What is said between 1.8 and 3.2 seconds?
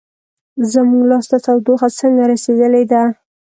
څنګه رسیدلې ده؟